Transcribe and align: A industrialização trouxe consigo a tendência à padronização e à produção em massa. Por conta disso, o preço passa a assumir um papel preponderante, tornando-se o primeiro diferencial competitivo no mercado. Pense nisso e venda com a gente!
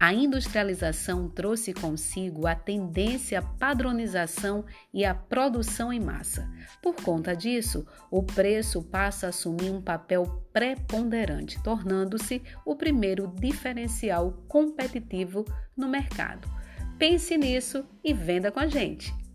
A 0.00 0.12
industrialização 0.12 1.28
trouxe 1.28 1.72
consigo 1.74 2.46
a 2.46 2.54
tendência 2.54 3.40
à 3.40 3.42
padronização 3.42 4.64
e 4.94 5.04
à 5.04 5.12
produção 5.12 5.92
em 5.92 5.98
massa. 5.98 6.48
Por 6.80 6.94
conta 6.94 7.34
disso, 7.34 7.84
o 8.08 8.22
preço 8.22 8.80
passa 8.80 9.26
a 9.26 9.30
assumir 9.30 9.70
um 9.70 9.82
papel 9.82 10.24
preponderante, 10.52 11.60
tornando-se 11.64 12.40
o 12.64 12.76
primeiro 12.76 13.26
diferencial 13.26 14.44
competitivo 14.46 15.44
no 15.76 15.88
mercado. 15.88 16.48
Pense 16.96 17.36
nisso 17.36 17.84
e 18.04 18.14
venda 18.14 18.52
com 18.52 18.60
a 18.60 18.68
gente! 18.68 19.27